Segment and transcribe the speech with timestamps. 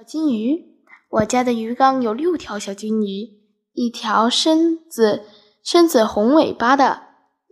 [0.00, 0.64] 小金鱼，
[1.10, 3.28] 我家的鱼缸有六条小金鱼，
[3.74, 5.26] 一条身子
[5.62, 7.02] 身子红尾巴的，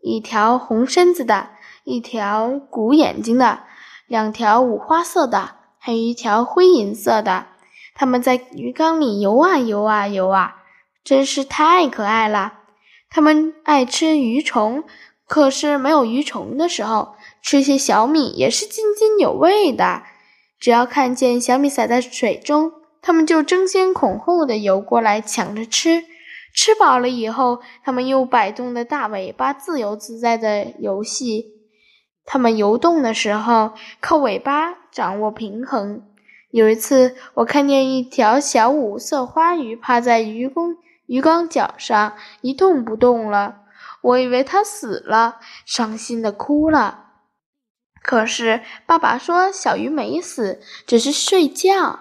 [0.03, 1.51] 一条红身子的，
[1.85, 3.65] 一条鼓眼睛的，
[4.07, 7.49] 两条五花色的，还有一条灰银色的。
[7.95, 10.63] 它们在鱼缸里游啊游啊游啊，
[11.05, 12.61] 真是太可爱了。
[13.11, 14.85] 它们爱吃鱼虫，
[15.27, 20.05] 可是没有鱼虫的时候，吃些小米也是津津有味的。
[20.59, 26.05] 只要看见小米洒在水中，它们就争先恐后的游过来抢着吃。
[26.55, 31.47] 吃饱了以后，它们又摆动着大尾巴，自由自在的游戏。
[32.25, 36.03] 它们游动的时候，靠尾巴掌握平衡。
[36.51, 43.61] 有一次，我看见一条小五色花鱼趴在鱼缸鱼缸角上一动不动了，
[44.03, 47.08] 我以为它死了，伤心的哭了。
[48.09, 52.01] 可是爸爸说小鱼没死，只是睡觉。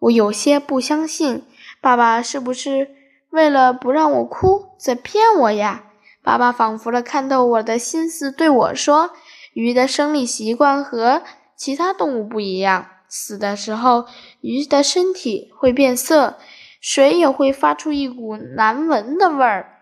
[0.00, 1.44] 我有些不相信，
[1.80, 2.90] 爸爸是不是
[3.30, 5.84] 为了不让我哭在骗我呀？
[6.22, 9.12] 爸爸仿佛了看透我的心思，对我说
[9.56, 11.22] ：“鱼的生理习惯和
[11.56, 14.04] 其他动物不一样，死的时候
[14.42, 16.36] 鱼的身体会变色，
[16.82, 19.72] 水也会发出一股难闻的味儿。”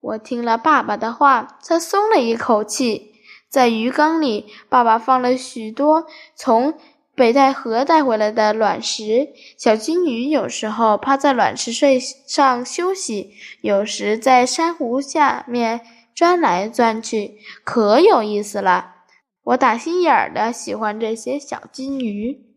[0.00, 3.09] 我听了爸爸的话，才松了一口气。
[3.50, 6.06] 在鱼缸里，爸爸放了许多
[6.36, 6.74] 从
[7.16, 9.30] 北戴河带回来的卵石。
[9.58, 15.80] 小金鱼有时候趴在卵石睡上休息，有时在珊瑚下面
[16.14, 18.94] 钻来钻去，可有意思了。
[19.42, 22.49] 我打心眼儿的喜欢这些小金鱼。